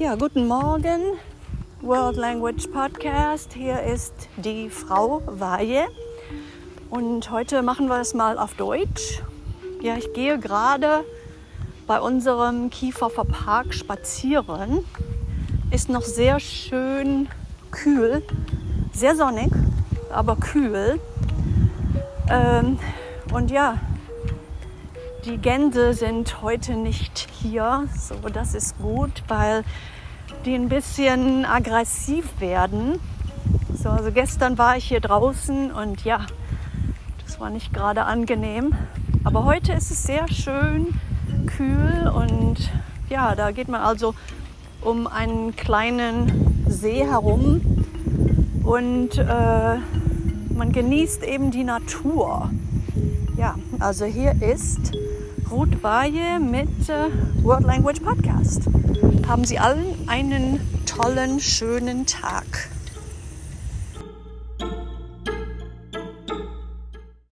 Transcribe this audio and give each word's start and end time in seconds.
Ja, 0.00 0.14
guten 0.14 0.48
Morgen, 0.48 1.02
World 1.82 2.16
Language 2.16 2.68
Podcast. 2.68 3.52
Hier 3.52 3.82
ist 3.82 4.14
die 4.38 4.70
Frau 4.70 5.20
Weihe 5.26 5.88
und 6.88 7.30
heute 7.30 7.60
machen 7.60 7.86
wir 7.88 8.00
es 8.00 8.14
mal 8.14 8.38
auf 8.38 8.54
Deutsch. 8.54 9.22
Ja, 9.82 9.98
ich 9.98 10.10
gehe 10.14 10.38
gerade 10.38 11.04
bei 11.86 12.00
unserem 12.00 12.70
Kieferfer 12.70 13.26
Park 13.26 13.74
spazieren. 13.74 14.86
Ist 15.70 15.90
noch 15.90 16.04
sehr 16.04 16.40
schön 16.40 17.28
kühl, 17.70 18.22
sehr 18.94 19.14
sonnig, 19.14 19.52
aber 20.10 20.36
kühl. 20.36 20.98
Ähm, 22.30 22.78
und 23.34 23.50
ja, 23.50 23.78
die 25.24 25.38
Gänse 25.38 25.92
sind 25.92 26.40
heute 26.42 26.74
nicht 26.74 27.28
hier. 27.42 27.88
So, 27.98 28.14
das 28.32 28.54
ist 28.54 28.78
gut, 28.78 29.22
weil 29.28 29.64
die 30.44 30.54
ein 30.54 30.68
bisschen 30.68 31.44
aggressiv 31.44 32.40
werden. 32.40 32.98
So, 33.74 33.90
also 33.90 34.12
gestern 34.12 34.56
war 34.58 34.76
ich 34.76 34.84
hier 34.84 35.00
draußen 35.00 35.70
und 35.72 36.04
ja, 36.04 36.26
das 37.26 37.40
war 37.40 37.50
nicht 37.50 37.72
gerade 37.72 38.04
angenehm. 38.04 38.74
Aber 39.24 39.44
heute 39.44 39.72
ist 39.72 39.90
es 39.90 40.02
sehr 40.04 40.28
schön 40.28 40.98
kühl 41.46 42.10
und 42.14 42.70
ja, 43.08 43.34
da 43.34 43.50
geht 43.50 43.68
man 43.68 43.80
also 43.80 44.14
um 44.80 45.06
einen 45.06 45.54
kleinen 45.56 46.64
See 46.68 47.04
herum 47.04 47.60
und 48.64 49.18
äh, 49.18 49.76
man 50.54 50.72
genießt 50.72 51.22
eben 51.24 51.50
die 51.50 51.64
Natur. 51.64 52.50
Ja, 53.36 53.56
also 53.78 54.04
hier 54.04 54.34
ist 54.42 54.92
Ruth 55.50 55.82
Weihe 55.82 56.38
mit 56.38 56.88
äh, 56.88 57.08
World 57.42 57.64
Language 57.64 58.00
Podcast. 58.00 58.62
Haben 59.26 59.44
Sie 59.44 59.58
allen 59.58 60.08
einen 60.08 60.60
tollen, 60.86 61.40
schönen 61.40 62.06
Tag. 62.06 62.70